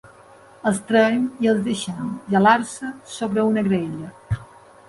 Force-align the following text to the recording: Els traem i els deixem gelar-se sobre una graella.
Els 0.69 0.79
traem 0.91 1.27
i 1.45 1.51
els 1.51 1.61
deixem 1.69 2.09
gelar-se 2.37 2.91
sobre 3.19 3.45
una 3.51 3.69
graella. 3.71 4.43